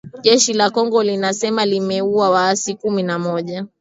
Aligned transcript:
Jeshi 0.23 0.53
la 0.53 0.69
Kongo 0.69 1.03
linasema 1.03 1.65
limeua 1.65 2.29
waasi 2.29 2.75
kumi 2.75 3.03
na 3.03 3.19
mmoja 3.19 3.65